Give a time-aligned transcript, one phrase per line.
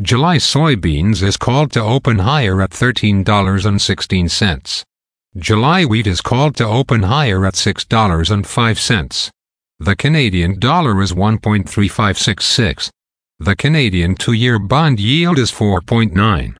[0.00, 4.84] July soybeans is called to open higher at $13.16.
[5.36, 9.30] July wheat is called to open higher at $6.05.
[9.80, 12.90] The Canadian dollar is 1.3566.
[13.40, 16.54] The Canadian two-year bond yield is 4.9.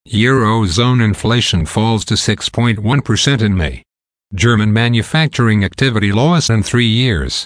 [0.08, 3.84] Eurozone inflation falls to 6.1% in May.
[4.34, 7.46] German manufacturing activity lowest in three years.